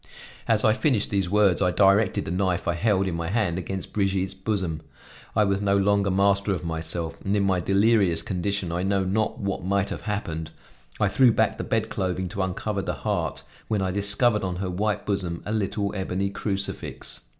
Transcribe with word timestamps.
As 0.47 0.63
I 0.63 0.73
finished 0.73 1.11
these 1.11 1.29
words 1.29 1.61
I 1.61 1.69
directed 1.69 2.25
the 2.25 2.31
knife 2.31 2.67
I 2.67 2.73
held 2.73 3.05
in 3.07 3.13
my 3.13 3.27
hand 3.27 3.59
against 3.59 3.93
Brigitte's 3.93 4.33
bosom. 4.33 4.81
I 5.35 5.43
was 5.43 5.61
no 5.61 5.77
longer 5.77 6.09
master 6.09 6.53
of 6.53 6.65
myself, 6.65 7.21
and 7.23 7.35
in 7.37 7.43
my 7.43 7.59
delirious 7.59 8.23
condition 8.23 8.71
I 8.71 8.81
know 8.81 9.03
not 9.03 9.37
what 9.37 9.63
might 9.63 9.91
have 9.91 10.01
happened; 10.01 10.49
I 10.99 11.07
threw 11.07 11.31
back 11.31 11.59
the 11.59 11.63
bedclothing 11.63 12.29
to 12.29 12.41
uncover 12.41 12.81
the 12.81 12.95
heart, 12.95 13.43
when 13.67 13.83
I 13.83 13.91
discovered 13.91 14.41
on 14.43 14.55
her 14.55 14.71
white 14.71 15.05
bosom 15.05 15.43
a 15.45 15.51
little 15.51 15.93
ebony 15.95 16.31
crucifix. 16.31 17.21